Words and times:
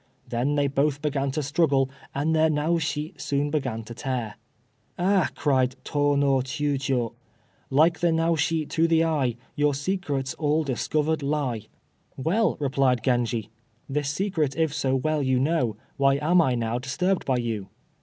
Then 0.27 0.55
they 0.55 0.65
both 0.65 0.99
began 1.03 1.29
to 1.29 1.43
struggle, 1.43 1.87
and 2.15 2.35
their 2.35 2.49
Naoshi 2.49 3.13
soon 3.21 3.51
began 3.51 3.83
to 3.83 3.93
tear. 3.93 4.33
"Ah," 4.97 5.29
cried 5.35 5.75
Tô 5.85 6.17
no 6.17 6.37
Chiûjiô, 6.37 7.13
"Like 7.69 7.99
the 7.99 8.07
Naoshi 8.11 8.67
to 8.67 8.87
the 8.87 9.05
eye, 9.05 9.35
Your 9.55 9.75
secrets 9.75 10.33
all 10.39 10.63
discovered 10.63 11.21
lie." 11.21 11.67
"Well," 12.17 12.57
replied 12.59 13.03
Genji, 13.03 13.51
"This 13.87 14.09
secret 14.09 14.57
if 14.57 14.73
so 14.73 14.95
well 14.95 15.21
you 15.21 15.39
know, 15.39 15.77
Why 15.97 16.15
am 16.19 16.41
I 16.41 16.55
now 16.55 16.79
disturbed 16.79 17.25
by 17.25 17.37
you?" 17.37 17.67